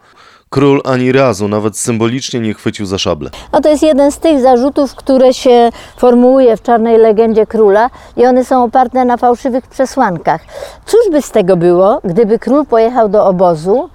król 0.50 0.80
ani 0.84 1.12
razu 1.12 1.48
nawet 1.48 1.78
symbolicznie 1.78 2.40
nie 2.40 2.54
chwycił 2.54 2.86
za 2.86 2.98
szablę. 2.98 3.30
No 3.52 3.60
to 3.60 3.68
jest 3.68 3.82
jeden 3.82 4.12
z 4.12 4.18
tych 4.18 4.40
zarzutów, 4.40 4.94
które 4.94 5.34
się 5.34 5.70
formułuje 5.96 6.56
w 6.56 6.62
czarnej 6.62 6.98
legendzie 6.98 7.46
króla 7.46 7.90
i 8.16 8.26
one 8.26 8.44
są 8.44 8.64
oparte 8.64 9.04
na 9.04 9.16
fałszywych 9.16 9.66
przesłankach. 9.66 10.40
Cóż 10.86 11.00
by 11.12 11.22
z 11.22 11.30
tego 11.30 11.56
było, 11.56 12.00
gdyby 12.04 12.38
król 12.38 12.66
pojechał 12.66 13.08
do 13.08 13.26
obozu, 13.26 13.90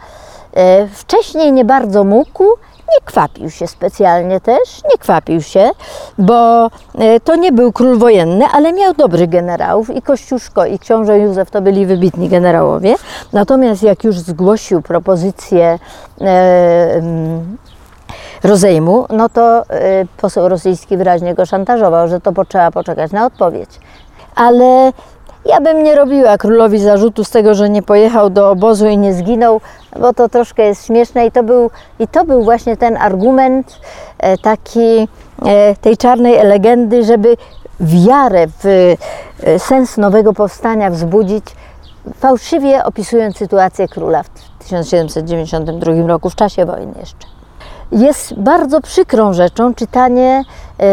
e, 0.54 0.88
wcześniej 0.88 1.52
nie 1.52 1.66
bardzo 1.66 2.04
mógł, 2.04 2.44
nie 2.94 3.06
kwapił 3.06 3.50
się 3.50 3.68
specjalnie 3.68 4.40
też, 4.40 4.84
nie 4.92 4.98
kwapił 4.98 5.42
się, 5.42 5.70
bo 6.18 6.70
e, 7.00 7.20
to 7.20 7.36
nie 7.36 7.52
był 7.52 7.72
król 7.72 7.98
wojenny, 7.98 8.46
ale 8.46 8.74
miał 8.74 8.94
dobrych 8.94 9.30
generałów 9.30 9.96
i 9.96 10.02
Kościuszko 10.02 10.66
i 10.66 10.80
książę 10.80 11.20
Józef 11.20 11.52
to 11.52 11.62
byli 11.62 11.86
wybitni 11.86 12.30
generałowie. 12.30 12.96
Natomiast 13.34 13.84
jak 13.84 14.04
już 14.04 14.20
zgłosił 14.20 14.82
propozycję 14.82 15.80
e, 16.22 17.02
rozejmu, 18.44 19.06
no 19.10 19.30
to 19.30 19.64
y, 19.64 20.08
poseł 20.18 20.50
rosyjski 20.50 20.98
wyraźnie 20.98 21.36
go 21.36 21.46
szantażował, 21.46 22.08
że 22.08 22.22
to 22.22 22.34
potrzeba 22.34 22.72
poczekać 22.72 23.12
na 23.12 23.26
odpowiedź. 23.26 23.70
Ale 24.36 24.92
ja 25.46 25.62
bym 25.62 25.84
nie 25.84 25.96
robiła 25.96 26.38
królowi 26.38 26.80
zarzutu 26.80 27.24
z 27.24 27.30
tego, 27.30 27.56
że 27.56 27.70
nie 27.70 27.82
pojechał 27.82 28.30
do 28.30 28.50
obozu 28.50 28.88
i 28.88 28.98
nie 28.98 29.14
zginął, 29.14 29.62
bo 30.00 30.14
to 30.14 30.30
troszkę 30.30 30.64
jest 30.64 30.86
śmieszne 30.86 31.26
i 31.26 31.32
to 31.32 31.44
był, 31.44 31.72
i 32.00 32.08
to 32.08 32.26
był 32.26 32.44
właśnie 32.44 32.78
ten 32.78 32.98
argument 32.98 33.80
e, 34.20 34.38
taki 34.38 35.08
e, 35.46 35.76
tej 35.76 35.98
czarnej 35.98 36.48
legendy, 36.48 37.04
żeby 37.04 37.38
wiarę 37.80 38.48
w 38.48 38.96
e, 39.44 39.60
sens 39.60 39.98
nowego 39.98 40.34
powstania 40.34 40.90
wzbudzić, 40.90 41.46
fałszywie 42.20 42.84
opisując 42.84 43.38
sytuację 43.38 43.88
króla 43.88 44.24
w 44.24 44.30
1792 44.60 46.08
roku, 46.08 46.30
w 46.30 46.36
czasie 46.36 46.66
wojny 46.66 46.94
jeszcze. 47.00 47.28
Jest 47.92 48.34
bardzo 48.34 48.82
przykrą 48.82 49.34
rzeczą 49.34 49.74
czytanie 49.74 50.44
e, 50.80 50.86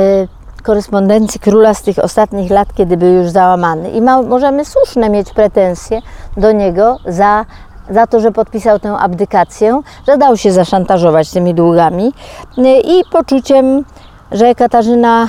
korespondencji 0.62 1.40
króla 1.40 1.75
z 1.75 1.83
tych 1.83 1.99
ostatnich 1.99 2.50
lat, 2.50 2.69
kiedy 2.75 2.97
był 2.97 3.12
już 3.12 3.31
załamany. 3.31 3.90
I 3.90 4.00
ma, 4.00 4.23
możemy 4.23 4.64
słuszne 4.64 5.11
mieć 5.11 5.33
pretensje 5.33 6.00
do 6.37 6.52
niego 6.52 6.97
za, 7.07 7.45
za 7.90 8.07
to, 8.07 8.21
że 8.21 8.33
podpisał 8.33 8.78
tę 8.78 8.92
abdykację, 8.92 9.81
że 10.07 10.19
dał 10.19 10.37
się 10.37 10.52
zaszantażować 10.52 11.31
tymi 11.31 11.54
długami 11.54 12.12
e, 12.59 12.81
i 12.81 13.02
poczuciem, 13.12 13.85
że 14.33 14.54
Katarzyna 14.54 15.28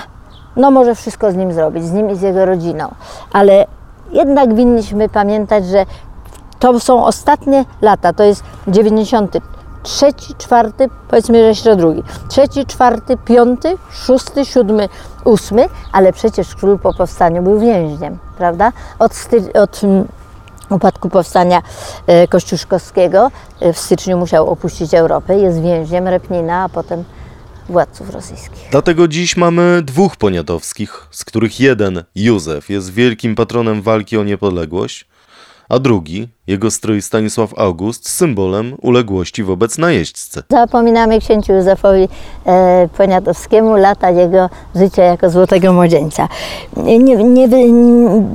no, 0.55 0.71
może 0.71 0.95
wszystko 0.95 1.31
z 1.31 1.35
nim 1.35 1.53
zrobić, 1.53 1.83
z 1.83 1.91
nim 1.91 2.09
i 2.09 2.15
z 2.15 2.21
jego 2.21 2.45
rodziną. 2.45 2.87
Ale 3.33 3.65
jednak 4.11 4.55
winniśmy 4.55 5.09
pamiętać, 5.09 5.65
że 5.65 5.85
to 6.59 6.79
są 6.79 7.05
ostatnie 7.05 7.65
lata, 7.81 8.13
to 8.13 8.23
jest 8.23 8.43
90 8.67 9.37
trzeci, 9.83 10.35
czwarty, 10.37 10.89
powiedzmy, 11.07 11.37
że 11.39 11.47
jeszcze 11.47 11.75
drugi, 11.75 12.03
trzeci, 12.29 12.65
czwarty, 12.65 13.17
piąty, 13.25 13.77
szósty, 14.05 14.45
siódmy, 14.45 14.89
ósmy, 15.25 15.65
ale 15.91 16.13
przecież 16.13 16.55
król 16.55 16.79
po 16.79 16.93
powstaniu 16.93 17.41
był 17.41 17.59
więźniem, 17.59 18.17
prawda? 18.37 18.71
Od, 18.99 19.11
od 19.53 19.83
mm, 19.83 20.07
upadku 20.69 21.09
powstania 21.09 21.61
e, 22.07 22.27
kościuszkowskiego 22.27 23.31
e, 23.59 23.73
w 23.73 23.79
styczniu 23.79 24.17
musiał 24.17 24.49
opuścić 24.49 24.93
Europę, 24.93 25.35
jest 25.35 25.61
więźniem 25.61 26.07
Repnina, 26.07 26.63
a 26.63 26.69
potem 26.69 27.03
władców 27.69 28.09
rosyjskich. 28.09 28.67
Dlatego 28.71 29.07
dziś 29.07 29.37
mamy 29.37 29.81
dwóch 29.81 30.15
poniatowskich, 30.15 31.07
z 31.11 31.25
których 31.25 31.59
jeden, 31.59 32.03
Józef, 32.15 32.69
jest 32.69 32.93
wielkim 32.93 33.35
patronem 33.35 33.81
walki 33.81 34.17
o 34.17 34.23
niepodległość, 34.23 35.07
a 35.73 35.79
drugi, 35.79 36.27
jego 36.47 36.71
strój 36.71 37.01
Stanisław 37.01 37.53
August, 37.57 38.09
symbolem 38.09 38.75
uległości 38.81 39.43
wobec 39.43 39.77
najeźdźcy. 39.77 40.43
Zapominamy 40.49 41.19
księciu 41.19 41.53
Józefowi 41.53 42.07
e, 42.45 42.89
Poniatowskiemu 42.97 43.75
lata 43.75 44.09
jego 44.09 44.49
życia 44.75 45.03
jako 45.03 45.29
złotego 45.29 45.73
młodzieńca. 45.73 46.27
Nie, 46.77 46.99
nie, 46.99 47.47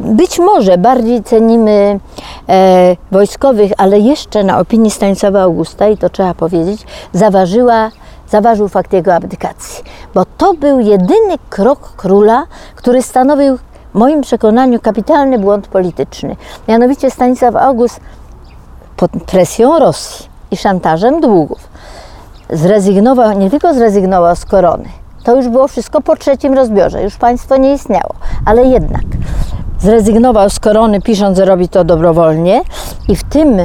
być 0.05 0.39
może 0.39 0.79
bardziej 0.79 1.23
cenimy 1.23 2.01
e, 2.49 2.97
wojskowych, 3.13 3.73
ale 3.77 3.99
jeszcze 3.99 4.45
na 4.45 4.59
opinii 4.59 4.91
Stanisława 4.91 5.43
Augusta, 5.43 5.89
i 5.89 5.97
to 5.97 6.11
trzeba 6.11 6.35
powiedzieć, 6.35 6.83
zaważyła 7.13 7.91
zaważył 8.31 8.69
fakt 8.69 8.93
jego 8.93 9.15
abdykacji, 9.15 9.85
bo 10.15 10.25
to 10.25 10.55
był 10.55 10.81
jedyny 10.81 11.39
krok 11.51 11.93
króla, 11.97 12.47
który 12.75 13.03
stanowił 13.03 13.59
moim 13.99 14.21
przekonaniu 14.23 14.81
kapitalny 14.81 15.39
błąd 15.39 15.69
polityczny. 15.69 16.37
Mianowicie 16.69 17.11
Stanisław 17.11 17.57
August 17.57 18.01
pod 18.97 19.11
presją 19.11 19.79
Rosji 19.79 20.29
i 20.51 20.57
szantażem 20.57 21.21
długów 21.21 21.69
zrezygnował, 22.51 23.39
nie 23.39 23.51
tylko 23.51 23.75
zrezygnował 23.75 24.37
z 24.37 24.45
korony, 24.45 24.89
to 25.25 25.37
już 25.37 25.49
było 25.49 25.69
wszystko 25.69 26.01
po 26.01 26.17
trzecim 26.17 26.55
rozbiorze, 26.55 27.03
już 27.03 27.17
państwo 27.17 27.57
nie 27.57 27.75
istniało, 27.75 28.15
ale 28.45 28.65
jednak 28.65 29.05
zrezygnował 29.79 30.51
z 30.51 30.59
korony, 30.59 31.01
pisząc, 31.01 31.37
że 31.37 31.45
robi 31.45 31.69
to 31.69 31.85
dobrowolnie 31.85 32.63
i 33.09 33.17
w 33.17 33.25
tym 33.25 33.57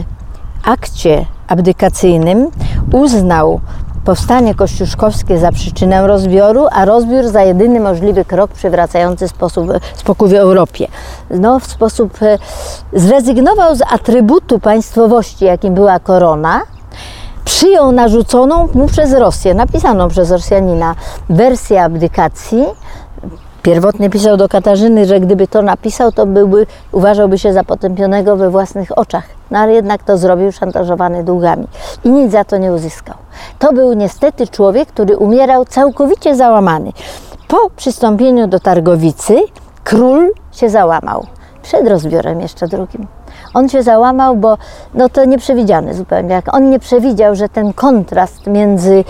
akcie 0.63 1.25
abdykacyjnym 1.47 2.47
uznał 2.91 3.59
powstanie 4.05 4.55
kościuszkowskie 4.55 5.39
za 5.39 5.51
przyczynę 5.51 6.07
rozbioru, 6.07 6.67
a 6.71 6.85
rozbiór 6.85 7.27
za 7.27 7.41
jedyny 7.43 7.79
możliwy 7.79 8.25
krok 8.25 8.51
przywracający 8.51 9.27
sposób, 9.27 9.67
spokój 9.95 10.29
w 10.29 10.33
Europie. 10.33 10.87
No, 11.29 11.59
w 11.59 11.65
sposób 11.65 12.21
e, 12.21 12.37
zrezygnował 12.93 13.75
z 13.75 13.81
atrybutu 13.81 14.59
państwowości, 14.59 15.45
jakim 15.45 15.73
była 15.73 15.99
korona, 15.99 16.61
przyjął 17.45 17.91
narzuconą 17.91 18.67
mu 18.73 18.87
przez 18.87 19.13
Rosję, 19.13 19.53
napisaną 19.53 20.07
przez 20.07 20.31
Rosjanina 20.31 20.95
wersję 21.29 21.83
abdykacji, 21.83 22.65
Pierwotnie 23.63 24.09
pisał 24.09 24.37
do 24.37 24.49
Katarzyny, 24.49 25.05
że 25.05 25.19
gdyby 25.19 25.47
to 25.47 25.61
napisał, 25.61 26.11
to 26.11 26.25
byłby, 26.25 26.65
uważałby 26.91 27.37
się 27.37 27.53
za 27.53 27.63
potępionego 27.63 28.35
we 28.35 28.49
własnych 28.49 28.97
oczach. 28.97 29.23
No 29.51 29.59
ale 29.59 29.73
jednak 29.73 30.03
to 30.03 30.17
zrobił, 30.17 30.51
szantażowany 30.51 31.23
długami. 31.23 31.67
I 32.03 32.09
nic 32.09 32.31
za 32.31 32.43
to 32.43 32.57
nie 32.57 32.73
uzyskał. 32.73 33.15
To 33.59 33.73
był 33.73 33.93
niestety 33.93 34.47
człowiek, 34.47 34.89
który 34.89 35.17
umierał 35.17 35.65
całkowicie 35.65 36.35
załamany. 36.35 36.91
Po 37.47 37.69
przystąpieniu 37.75 38.47
do 38.47 38.59
Targowicy 38.59 39.39
król 39.83 40.31
się 40.51 40.69
załamał. 40.69 41.25
Przed 41.61 41.87
rozbiorem 41.87 42.41
jeszcze 42.41 42.67
drugim. 42.67 43.07
On 43.53 43.69
się 43.69 43.83
załamał, 43.83 44.35
bo 44.35 44.57
no 44.93 45.09
to 45.09 45.25
nieprzewidziane 45.25 45.93
zupełnie. 45.93 46.33
Jak 46.33 46.55
on 46.55 46.69
nie 46.69 46.79
przewidział, 46.79 47.35
że 47.35 47.49
ten 47.49 47.73
kontrast 47.73 48.47
między 48.47 49.03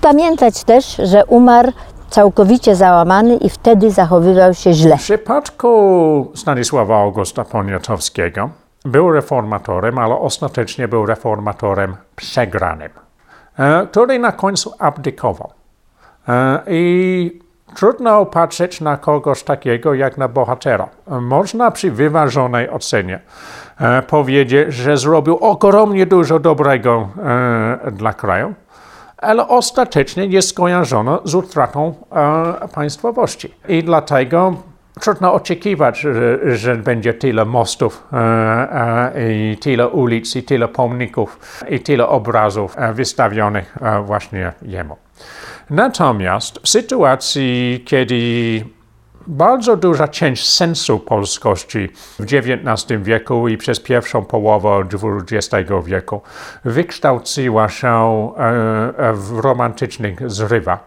Pamiętać 0.00 0.64
też, 0.64 0.96
że 1.02 1.26
umarł 1.26 1.72
całkowicie 2.10 2.76
załamany 2.76 3.36
i 3.36 3.50
wtedy 3.50 3.90
zachowywał 3.90 4.54
się 4.54 4.72
źle. 4.72 4.96
W 4.96 5.00
przypadku 5.00 6.32
Stanisława 6.34 6.96
Augusta 7.02 7.44
Poniatowskiego 7.44 8.50
był 8.84 9.12
reformatorem, 9.12 9.98
ale 9.98 10.14
ostatecznie 10.14 10.88
był 10.88 11.06
reformatorem 11.06 11.96
przegranym, 12.16 12.90
e, 13.58 13.86
który 13.86 14.18
na 14.18 14.32
końcu 14.32 14.72
abdykował. 14.78 15.50
E, 16.28 16.60
I 16.66 17.40
trudno 17.74 18.26
patrzeć 18.26 18.80
na 18.80 18.96
kogoś 18.96 19.42
takiego 19.42 19.94
jak 19.94 20.18
na 20.18 20.28
bohatera. 20.28 20.88
Można 21.20 21.70
przy 21.70 21.90
wyważonej 21.90 22.70
ocenie 22.70 23.20
e, 23.80 24.02
powiedzieć, 24.02 24.74
że 24.74 24.96
zrobił 24.96 25.36
ogromnie 25.36 26.06
dużo 26.06 26.38
dobrego 26.38 27.08
dla 27.92 28.12
kraju, 28.12 28.54
ale 29.16 29.48
ostatecznie 29.48 30.26
jest 30.26 30.48
skojarzona 30.48 31.18
z 31.24 31.34
utratą 31.34 31.94
e, 32.62 32.68
państwowości. 32.68 33.54
I 33.68 33.82
dlatego 33.82 34.54
trudno 35.00 35.34
oczekiwać, 35.34 35.98
że, 36.00 36.56
że 36.56 36.76
będzie 36.76 37.14
tyle 37.14 37.44
mostów 37.44 38.04
e, 38.12 38.16
e, 39.14 39.32
i 39.32 39.56
tyle 39.56 39.88
ulic, 39.88 40.36
i 40.36 40.42
tyle 40.42 40.68
pomników, 40.68 41.62
i 41.68 41.80
tyle 41.80 42.08
obrazów 42.08 42.74
e, 42.78 42.92
wystawionych 42.92 43.76
e, 43.80 44.02
właśnie 44.02 44.52
jemu. 44.62 44.96
Natomiast 45.70 46.58
w 46.58 46.68
sytuacji, 46.68 47.82
kiedy 47.86 48.16
bardzo 49.26 49.76
duża 49.76 50.08
część 50.08 50.48
sensu 50.48 50.98
polskości 50.98 51.88
w 52.18 52.22
XIX 52.32 53.02
wieku 53.02 53.48
i 53.48 53.56
przez 53.56 53.80
pierwszą 53.80 54.24
połowę 54.24 54.84
XX 55.32 55.70
wieku 55.84 56.20
wykształciła 56.64 57.68
się 57.68 57.88
e, 58.36 59.12
w 59.12 59.38
romantycznych 59.38 60.30
zrywach, 60.30 60.80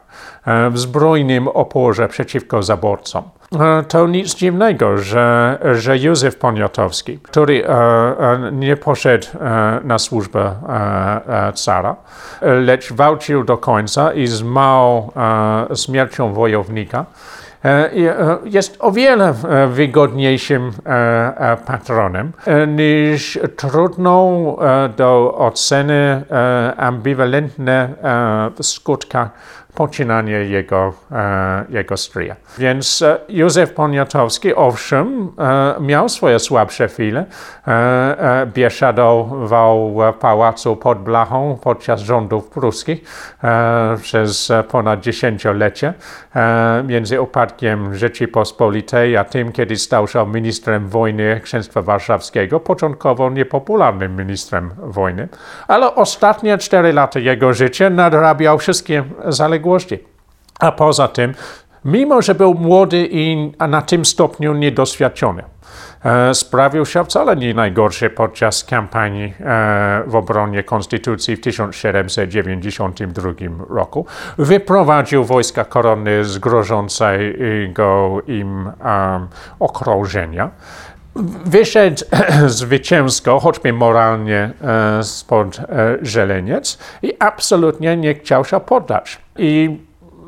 e, 0.46 0.70
w 0.70 0.80
zbrojnym 0.80 1.48
oporze 1.48 2.08
przeciwko 2.08 2.64
zaborcom. 2.64 3.24
E, 3.60 3.84
To 3.84 4.08
nic 4.08 4.36
dziwnego, 4.36 4.98
że, 4.98 5.60
że 5.74 5.98
Józef 5.98 6.36
Poniatowski, 6.36 7.20
który 7.20 7.66
e, 7.66 7.70
e, 7.70 8.52
nie 8.52 8.78
poszedł 8.78 9.28
e, 9.42 9.80
na 9.84 10.00
służbę 10.00 10.40
e, 10.70 11.48
e, 11.48 11.54
cara, 11.54 11.96
lecz 12.42 12.94
walczył 12.94 13.44
do 13.44 13.58
końca 13.58 14.14
i 14.14 14.28
zmarł 14.28 15.12
e, 15.72 15.76
śmiercią 15.76 16.34
wojownika, 16.34 17.00
e, 17.00 17.04
e, 17.04 17.49
jest 18.46 18.78
o 18.80 18.92
wiele 18.92 19.34
e, 19.50 19.68
wygodniejszym 19.68 20.72
e, 20.86 20.90
e, 21.38 21.58
patronem 21.58 22.32
e, 22.46 22.68
niż 22.68 23.40
trudną 23.56 24.56
e, 24.60 24.90
do 24.90 25.36
oceny 25.38 25.94
e, 26.32 26.74
ambiwalentne 26.78 27.90
e, 28.60 28.64
skutka 28.64 29.30
poczynania 29.80 30.40
jego, 30.40 30.94
e, 31.12 31.66
jego 31.70 31.98
stryja. 31.98 32.36
Więc 32.58 33.02
e, 33.02 33.18
Józef 33.30 33.74
Poniatowski, 33.74 34.56
owszem, 34.56 35.32
e, 35.38 35.76
miał 35.82 36.10
swoje 36.10 36.40
słabsze 36.40 36.88
chwile. 36.88 37.26
Biesiadował 38.54 39.96
w 39.96 40.14
pałacu 40.20 40.76
pod 40.76 41.00
Blachą 41.04 41.58
podczas 41.64 42.02
rządów 42.02 42.50
pruskich 42.50 43.04
przez 44.02 44.52
ponad 44.72 45.00
dziesięciolecie. 45.00 45.94
Między 46.84 47.22
upadkiem 47.22 47.96
Rzeczypospolitej 47.96 49.18
a 49.18 49.24
tym, 49.24 49.52
kiedy 49.52 49.76
stał 49.76 50.08
się 50.08 50.28
ministrem 50.28 50.88
wojny 50.88 51.42
Księstwa 51.44 51.82
Warszawskiego, 51.82 52.60
początkowo 52.60 53.30
niepopularnym 53.30 54.16
ministrem 54.16 54.70
wojny, 54.78 55.28
ale 55.68 55.96
ostatnie 55.96 56.58
cztery 56.58 56.94
lata 56.94 57.20
jego 57.20 57.54
życia 57.54 57.90
nadrabiał 57.90 58.58
wszystkie 58.58 59.04
zaległości. 59.28 59.69
A 60.60 60.72
poza 60.72 61.08
tym, 61.08 61.34
mimo 61.86 62.22
że 62.22 62.36
był 62.36 62.54
młody 62.54 63.08
i 63.12 63.52
na 63.70 63.82
tym 63.82 64.06
stopniu 64.06 64.54
niedoświadczony, 64.54 65.44
e, 66.06 66.34
sprawił 66.34 66.86
się 66.86 67.06
wcale 67.06 67.36
nie 67.36 67.54
najgorszy 67.54 68.10
podczas 68.10 68.64
kampanii 68.64 69.34
e, 69.40 70.04
w 70.08 70.16
obronie 70.16 70.64
konstytucji 70.64 71.36
w 71.36 71.42
1792 71.42 73.32
roku. 73.70 74.06
Wyprowadził 74.38 75.26
wojska 75.26 75.66
korony 75.66 76.26
z 76.26 76.38
grożącego 76.38 78.22
im 78.28 78.68
em, 78.68 79.28
okrążenia. 79.60 80.50
Wyszedł 81.46 82.04
zwycięsko, 82.60 83.40
choćby 83.40 83.74
moralnie, 83.74 84.52
e, 85.00 85.04
spod 85.04 85.58
żeleniec 86.02 86.78
i 87.02 87.14
absolutnie 87.20 87.98
nie 87.98 88.14
chciał 88.14 88.46
się 88.46 88.60
poddać. 88.60 89.20
I 89.40 89.78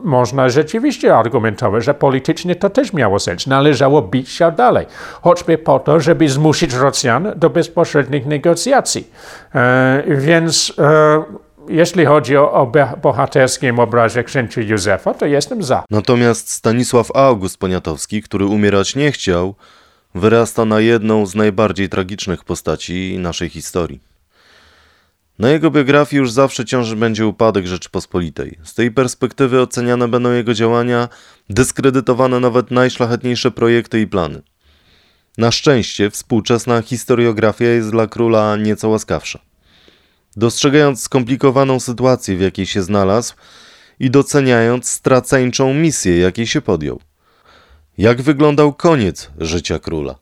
można 0.03 0.49
rzeczywiście 0.49 1.17
argumentować, 1.17 1.83
że 1.85 1.93
politycznie 1.93 2.55
to 2.55 2.69
też 2.69 2.93
miało 2.93 3.19
sens. 3.19 3.47
Należało 3.47 4.01
bić 4.01 4.29
się 4.29 4.51
dalej, 4.51 4.85
choćby 5.21 5.57
po 5.57 5.79
to, 5.79 5.99
żeby 5.99 6.29
zmusić 6.29 6.73
Rosjan 6.73 7.33
do 7.35 7.49
bezpośrednich 7.49 8.25
negocjacji. 8.25 9.07
E, 9.55 10.03
więc 10.07 10.73
e, 10.79 11.23
jeśli 11.69 12.05
chodzi 12.05 12.37
o, 12.37 12.53
o 12.53 12.71
bohaterskim 13.01 13.79
obrazie 13.79 14.23
księcia 14.23 14.61
Józefa, 14.61 15.13
to 15.13 15.25
jestem 15.25 15.63
za. 15.63 15.83
Natomiast 15.89 16.49
Stanisław 16.49 17.11
August 17.15 17.57
Poniatowski, 17.57 18.21
który 18.21 18.45
umierać 18.45 18.95
nie 18.95 19.11
chciał, 19.11 19.55
wyrasta 20.15 20.65
na 20.65 20.79
jedną 20.79 21.25
z 21.25 21.35
najbardziej 21.35 21.89
tragicznych 21.89 22.43
postaci 22.43 23.17
naszej 23.19 23.49
historii. 23.49 24.10
Na 25.39 25.49
jego 25.49 25.71
biografii 25.71 26.19
już 26.19 26.31
zawsze 26.31 26.65
ciąży 26.65 26.95
będzie 26.95 27.27
upadek 27.27 27.67
Rzeczypospolitej. 27.67 28.59
Z 28.63 28.73
tej 28.73 28.91
perspektywy 28.91 29.61
oceniane 29.61 30.07
będą 30.07 30.31
jego 30.31 30.53
działania, 30.53 31.09
dyskredytowane 31.49 32.39
nawet 32.39 32.71
najszlachetniejsze 32.71 33.51
projekty 33.51 34.01
i 34.01 34.07
plany. 34.07 34.41
Na 35.37 35.51
szczęście 35.51 36.09
współczesna 36.09 36.81
historiografia 36.81 37.65
jest 37.65 37.91
dla 37.91 38.07
króla 38.07 38.55
nieco 38.55 38.89
łaskawsza. 38.89 39.39
Dostrzegając 40.35 41.03
skomplikowaną 41.03 41.79
sytuację, 41.79 42.37
w 42.37 42.41
jakiej 42.41 42.65
się 42.65 42.83
znalazł 42.83 43.33
i 43.99 44.11
doceniając 44.11 44.89
straceńczą 44.89 45.73
misję, 45.73 46.17
jakiej 46.17 46.47
się 46.47 46.61
podjął. 46.61 47.01
Jak 47.97 48.21
wyglądał 48.21 48.73
koniec 48.73 49.31
życia 49.37 49.79
króla? 49.79 50.15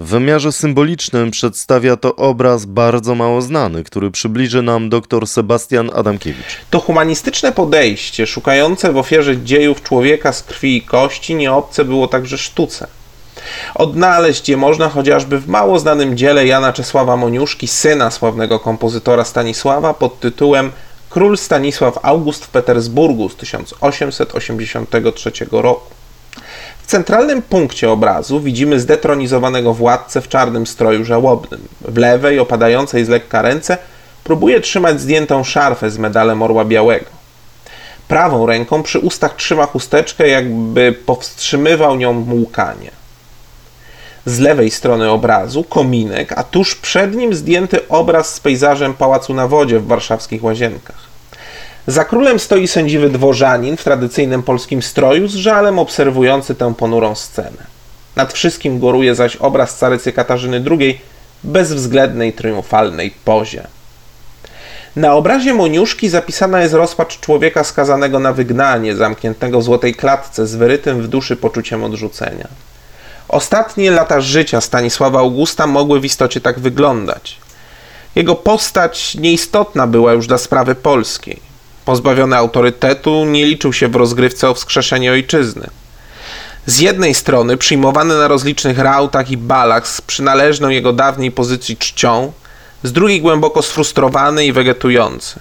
W 0.00 0.04
wymiarze 0.04 0.52
symbolicznym 0.52 1.30
przedstawia 1.30 1.96
to 1.96 2.16
obraz 2.16 2.64
bardzo 2.64 3.14
mało 3.14 3.42
znany, 3.42 3.84
który 3.84 4.10
przybliży 4.10 4.62
nam 4.62 4.88
dr 4.88 5.26
Sebastian 5.26 5.90
Adamkiewicz. 5.94 6.56
To 6.70 6.80
humanistyczne 6.80 7.52
podejście, 7.52 8.26
szukające 8.26 8.92
w 8.92 8.96
ofierze 8.96 9.42
dziejów 9.42 9.82
człowieka 9.82 10.32
z 10.32 10.42
krwi 10.42 10.76
i 10.76 10.82
kości, 10.82 11.34
nieobce 11.34 11.84
było 11.84 12.08
także 12.08 12.38
sztuce. 12.38 12.86
Odnaleźć 13.74 14.48
je 14.48 14.56
można 14.56 14.88
chociażby 14.88 15.38
w 15.38 15.48
mało 15.48 15.78
znanym 15.78 16.16
dziele 16.16 16.46
Jana 16.46 16.72
Czesława 16.72 17.16
Moniuszki, 17.16 17.68
syna 17.68 18.10
sławnego 18.10 18.58
kompozytora 18.58 19.24
Stanisława, 19.24 19.94
pod 19.94 20.20
tytułem 20.20 20.72
Król 21.10 21.38
Stanisław 21.38 21.98
August 22.02 22.44
w 22.44 22.48
Petersburgu 22.48 23.28
z 23.28 23.36
1883 23.36 25.30
roku. 25.50 25.99
Centralnym 26.90 27.42
punkcie 27.42 27.90
obrazu 27.90 28.40
widzimy 28.40 28.80
zdetronizowanego 28.80 29.74
władcę 29.74 30.20
w 30.20 30.28
czarnym 30.28 30.66
stroju 30.66 31.04
żałobnym. 31.04 31.60
W 31.80 31.98
lewej, 31.98 32.38
opadającej 32.38 33.04
z 33.04 33.08
lekka 33.08 33.42
ręce, 33.42 33.78
próbuje 34.24 34.60
trzymać 34.60 35.00
zdjętą 35.00 35.44
szarfę 35.44 35.90
z 35.90 35.98
medalem 35.98 36.42
Orła 36.42 36.64
Białego. 36.64 37.06
Prawą 38.08 38.46
ręką 38.46 38.82
przy 38.82 38.98
ustach 38.98 39.36
trzyma 39.36 39.66
chusteczkę, 39.66 40.28
jakby 40.28 40.92
powstrzymywał 41.06 41.96
nią 41.96 42.26
łkanie. 42.42 42.90
Z 44.26 44.38
lewej 44.38 44.70
strony 44.70 45.10
obrazu 45.10 45.64
kominek, 45.64 46.32
a 46.36 46.44
tuż 46.44 46.74
przed 46.74 47.14
nim 47.14 47.34
zdjęty 47.34 47.88
obraz 47.88 48.34
z 48.34 48.40
pejzażem 48.40 48.94
Pałacu 48.94 49.34
na 49.34 49.48
Wodzie 49.48 49.80
w 49.80 49.86
warszawskich 49.86 50.44
Łazienkach. 50.44 51.09
Za 51.86 52.04
królem 52.04 52.38
stoi 52.38 52.68
sędziwy 52.68 53.10
dworzanin 53.10 53.76
w 53.76 53.84
tradycyjnym 53.84 54.42
polskim 54.42 54.82
stroju, 54.82 55.28
z 55.28 55.34
żalem 55.34 55.78
obserwujący 55.78 56.54
tę 56.54 56.74
ponurą 56.74 57.14
scenę. 57.14 57.66
Nad 58.16 58.32
wszystkim 58.32 58.78
góruje 58.78 59.14
zaś 59.14 59.36
obraz 59.36 59.78
carycy 59.78 60.12
Katarzyny 60.12 60.64
II 60.70 61.00
bezwzględnej, 61.44 62.32
triumfalnej 62.32 63.10
pozie. 63.24 63.66
Na 64.96 65.14
obrazie 65.14 65.54
Moniuszki 65.54 66.08
zapisana 66.08 66.62
jest 66.62 66.74
rozpacz 66.74 67.20
człowieka 67.20 67.64
skazanego 67.64 68.18
na 68.18 68.32
wygnanie, 68.32 68.96
zamkniętego 68.96 69.60
w 69.60 69.62
złotej 69.62 69.94
klatce 69.94 70.46
z 70.46 70.54
wyrytym 70.54 71.02
w 71.02 71.08
duszy 71.08 71.36
poczuciem 71.36 71.84
odrzucenia. 71.84 72.48
Ostatnie 73.28 73.90
lata 73.90 74.20
życia 74.20 74.60
Stanisława 74.60 75.18
Augusta 75.18 75.66
mogły 75.66 76.00
w 76.00 76.04
istocie 76.04 76.40
tak 76.40 76.58
wyglądać. 76.58 77.38
Jego 78.14 78.34
postać 78.34 79.14
nieistotna 79.14 79.86
była 79.86 80.12
już 80.12 80.26
dla 80.26 80.38
sprawy 80.38 80.74
polskiej. 80.74 81.49
Pozbawiony 81.90 82.36
autorytetu, 82.36 83.24
nie 83.24 83.46
liczył 83.46 83.72
się 83.72 83.88
w 83.88 83.96
rozgrywce 83.96 84.50
o 84.50 84.54
wskrzeszenie 84.54 85.12
ojczyzny. 85.12 85.70
Z 86.66 86.78
jednej 86.80 87.14
strony 87.14 87.56
przyjmowany 87.56 88.18
na 88.18 88.28
rozlicznych 88.28 88.78
rautach 88.78 89.30
i 89.30 89.36
balach 89.36 89.88
z 89.88 90.00
przynależną 90.00 90.68
jego 90.68 90.92
dawniej 90.92 91.30
pozycji 91.30 91.76
czcią, 91.76 92.32
z 92.82 92.92
drugiej 92.92 93.20
głęboko 93.20 93.62
sfrustrowany 93.62 94.46
i 94.46 94.52
wegetujący. 94.52 95.40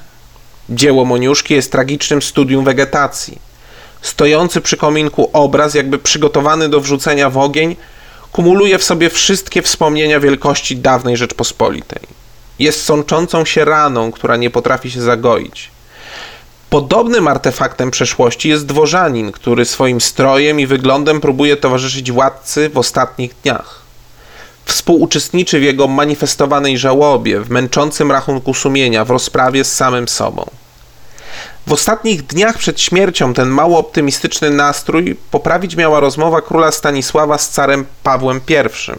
Dzieło 0.70 1.06
Moniuszki 1.06 1.54
jest 1.54 1.72
tragicznym 1.72 2.22
studium 2.22 2.66
wegetacji. 2.66 3.38
Stojący 4.02 4.62
przy 4.62 4.78
kominku 4.78 5.30
obraz, 5.34 5.74
jakby 5.74 6.00
przygotowany 6.00 6.70
do 6.70 6.82
wrzucenia 6.82 7.30
w 7.30 7.38
ogień, 7.38 7.76
kumuluje 8.32 8.78
w 8.78 8.84
sobie 8.84 9.10
wszystkie 9.10 9.62
wspomnienia 9.62 10.20
wielkości 10.20 10.78
dawnej 10.78 11.18
Rzeczpospolitej. 11.18 12.02
Jest 12.60 12.84
sączącą 12.84 13.46
się 13.46 13.66
raną, 13.66 14.12
która 14.12 14.36
nie 14.36 14.50
potrafi 14.50 14.92
się 14.92 15.02
zagoić. 15.02 15.72
Podobnym 16.70 17.28
artefaktem 17.28 17.92
przeszłości 17.92 18.50
jest 18.50 18.66
dworzanin, 18.66 19.32
który 19.32 19.66
swoim 19.66 20.02
strojem 20.02 20.60
i 20.60 20.68
wyglądem 20.68 21.22
próbuje 21.22 21.58
towarzyszyć 21.58 22.12
władcy 22.12 22.70
w 22.70 22.78
ostatnich 22.78 23.36
dniach. 23.44 23.82
Współuczestniczy 24.66 25.60
w 25.60 25.64
jego 25.64 25.88
manifestowanej 25.88 26.78
żałobie, 26.78 27.40
w 27.42 27.50
męczącym 27.50 28.12
rachunku 28.12 28.54
sumienia, 28.54 29.06
w 29.06 29.10
rozprawie 29.10 29.64
z 29.64 29.76
samym 29.76 30.08
sobą. 30.08 30.46
W 31.68 31.74
ostatnich 31.74 32.26
dniach 32.26 32.58
przed 32.58 32.82
śmiercią 32.82 33.34
ten 33.34 33.50
mało 33.50 33.80
optymistyczny 33.80 34.50
nastrój 34.50 35.16
poprawić 35.32 35.76
miała 35.76 36.00
rozmowa 36.00 36.42
króla 36.42 36.72
Stanisława 36.72 37.38
z 37.38 37.50
carem 37.50 37.86
Pawłem 38.04 38.42
I, 38.50 38.94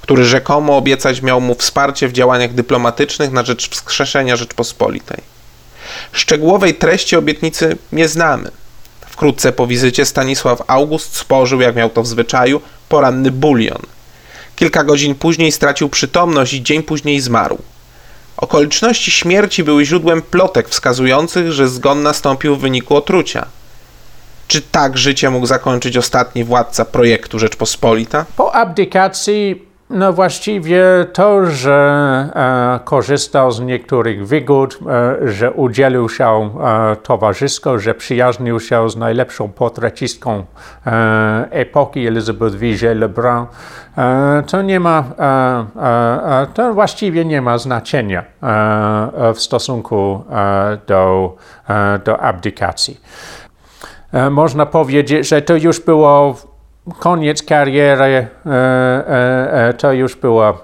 który 0.00 0.24
rzekomo 0.24 0.76
obiecać 0.76 1.22
miał 1.22 1.40
mu 1.40 1.54
wsparcie 1.54 2.08
w 2.08 2.12
działaniach 2.12 2.54
dyplomatycznych 2.54 3.32
na 3.32 3.42
rzecz 3.42 3.70
wskrzeszenia 3.70 4.36
Rzeczpospolitej. 4.36 5.39
Szczegółowej 6.12 6.74
treści 6.74 7.16
obietnicy 7.16 7.76
nie 7.92 8.08
znamy. 8.08 8.50
Wkrótce 9.06 9.52
po 9.52 9.66
wizycie 9.66 10.04
Stanisław 10.04 10.62
August 10.66 11.16
spożył, 11.16 11.60
jak 11.60 11.76
miał 11.76 11.90
to 11.90 12.02
w 12.02 12.06
zwyczaju, 12.06 12.60
poranny 12.88 13.30
bulion. 13.30 13.82
Kilka 14.56 14.84
godzin 14.84 15.14
później 15.14 15.52
stracił 15.52 15.88
przytomność 15.88 16.52
i 16.52 16.62
dzień 16.62 16.82
później 16.82 17.20
zmarł. 17.20 17.58
Okoliczności 18.36 19.10
śmierci 19.10 19.64
były 19.64 19.84
źródłem 19.84 20.22
plotek 20.22 20.68
wskazujących, 20.68 21.52
że 21.52 21.68
zgon 21.68 22.02
nastąpił 22.02 22.56
w 22.56 22.60
wyniku 22.60 22.96
otrucia. 22.96 23.46
Czy 24.48 24.62
tak 24.62 24.98
życie 24.98 25.30
mógł 25.30 25.46
zakończyć 25.46 25.96
ostatni 25.96 26.44
władca 26.44 26.84
projektu 26.84 27.38
Rzeczpospolita? 27.38 28.26
Po 28.36 28.54
abdykacji 28.54 29.69
no 29.90 30.12
właściwie 30.12 30.82
to, 31.12 31.46
że 31.46 32.28
e, 32.34 32.84
korzystał 32.84 33.52
z 33.52 33.60
niektórych 33.60 34.26
wygód, 34.26 34.78
e, 35.22 35.28
że 35.28 35.52
udzielił 35.52 36.08
się 36.08 36.26
e, 36.26 36.96
towarzysko, 36.96 37.78
że 37.78 37.94
przyjaźnił 37.94 38.60
się 38.60 38.90
z 38.90 38.96
najlepszą 38.96 39.48
portrecistką 39.48 40.44
e, 40.86 41.48
epoki 41.50 42.06
Elizabeth 42.06 42.56
Vigée 42.56 42.96
Lebrun, 42.96 43.46
e, 43.98 44.42
to 44.46 44.62
nie 44.62 44.80
ma, 44.80 45.04
e, 45.18 46.46
to 46.54 46.74
właściwie 46.74 47.24
nie 47.24 47.42
ma 47.42 47.58
znaczenia 47.58 48.24
w 49.34 49.40
stosunku 49.40 50.24
do, 50.86 51.36
do 52.04 52.20
abdykacji. 52.20 53.00
Można 54.30 54.66
powiedzieć, 54.66 55.28
że 55.28 55.42
to 55.42 55.56
już 55.56 55.80
było 55.80 56.36
koniec 56.98 57.42
kariery, 57.42 58.04
e, 58.04 58.28
e, 58.46 59.68
e, 59.68 59.74
to 59.74 59.92
już 59.92 60.16
była 60.16 60.58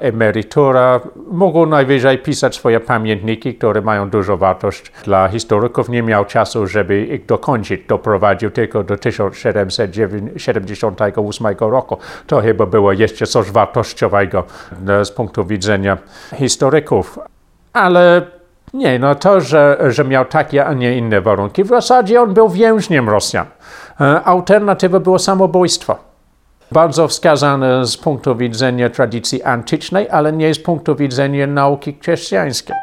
emerytura. 0.00 1.00
Mógł 1.30 1.66
najwyżej 1.66 2.18
pisać 2.18 2.54
swoje 2.54 2.80
pamiętniki, 2.80 3.54
które 3.54 3.80
mają 3.80 4.10
dużą 4.10 4.36
wartość 4.36 4.92
dla 5.04 5.28
historyków. 5.28 5.88
Nie 5.88 6.02
miał 6.02 6.24
czasu, 6.24 6.66
żeby 6.66 7.06
ich 7.06 7.26
dokończyć. 7.26 7.80
Doprowadził 7.88 8.50
tylko 8.50 8.84
do 8.84 8.96
1778 8.96 11.46
roku. 11.58 11.96
To 12.26 12.40
chyba 12.40 12.66
było 12.66 12.92
jeszcze 12.92 13.26
coś 13.26 13.50
wartościowego 13.50 14.44
z 15.04 15.10
punktu 15.10 15.44
widzenia 15.44 15.98
historyków. 16.34 17.18
Ale 17.72 18.22
nie, 18.74 18.98
no 18.98 19.14
to, 19.14 19.40
że, 19.40 19.78
że 19.88 20.04
miał 20.04 20.24
takie, 20.24 20.66
a 20.66 20.72
nie 20.72 20.98
inne 20.98 21.20
warunki. 21.20 21.64
W 21.64 21.68
zasadzie 21.68 22.22
on 22.22 22.34
był 22.34 22.48
więźniem 22.48 23.08
Rosjan. 23.08 23.46
E, 24.00 24.22
Alternatywa 24.24 25.00
było 25.00 25.18
samobójstwo. 25.18 25.96
Bardzo 26.72 27.08
wskazane 27.08 27.86
z 27.86 27.96
punktu 27.96 28.36
widzenia 28.36 28.90
tradycji 28.90 29.42
antycznej, 29.42 30.10
ale 30.10 30.32
nie 30.32 30.54
z 30.54 30.58
punktu 30.58 30.96
widzenia 30.96 31.46
nauki 31.46 31.98
chrześcijańskiej. 32.00 32.76